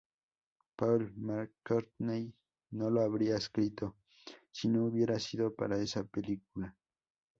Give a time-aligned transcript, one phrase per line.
[0.77, 2.33] Paul McCartney
[2.71, 3.97] no la habría escrito
[4.51, 6.75] si no hubiera sido para esa película.